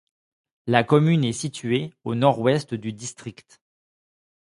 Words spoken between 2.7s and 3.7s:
du district.